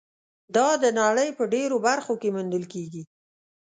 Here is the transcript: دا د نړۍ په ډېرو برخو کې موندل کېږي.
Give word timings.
دا 0.55 0.67
د 0.83 0.85
نړۍ 1.01 1.29
په 1.37 1.43
ډېرو 1.53 1.75
برخو 1.87 2.13
کې 2.21 2.29
موندل 2.35 2.63
کېږي. 2.73 3.03